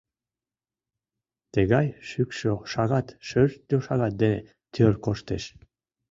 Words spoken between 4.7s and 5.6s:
тӧр коштеш.